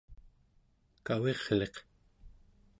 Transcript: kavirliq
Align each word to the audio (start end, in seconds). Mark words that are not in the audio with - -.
kavirliq 1.05 1.75